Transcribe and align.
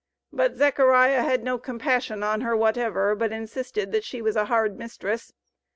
But 0.33 0.55
Zechariah 0.55 1.21
had 1.21 1.43
no 1.43 1.59
compassion 1.59 2.23
on 2.23 2.41
her 2.41 2.57
whatever, 2.57 3.13
but 3.13 3.31
insisted 3.31 3.91
that 3.91 4.03
she 4.03 4.19
was 4.19 4.35
a 4.35 4.45
hard 4.45 4.75
mistress. 4.79 5.31